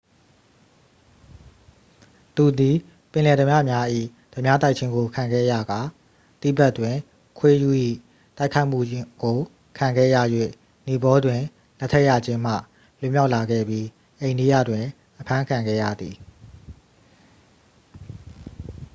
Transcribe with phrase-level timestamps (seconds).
[2.35, 2.75] သူသည်
[3.11, 3.85] ပင်လယ်ဓားပြများ၏
[4.33, 5.81] ဓားပြတိုက်ခြင်းကို ခံခဲ့ရကာ
[6.41, 6.95] တိဘက်တွင်
[7.39, 7.75] ခွေးရူး၏
[8.37, 8.79] တိုက်ခိုက်မှု
[9.23, 9.37] ကို
[9.77, 10.17] ခံခဲ့ရ၍
[10.87, 11.41] နီပေါတွင်
[11.79, 12.53] လက်ထပ်ရခြင်းမှ
[12.99, 13.85] လွတ်မြောက်လာခဲ့ပြီး
[14.19, 14.85] အိန္ဒိယတွင်
[15.19, 16.15] အဖမ်းခံခဲ့ရသည်